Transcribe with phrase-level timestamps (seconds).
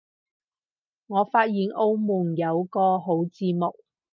[1.05, 3.75] 我發現澳門有個好節目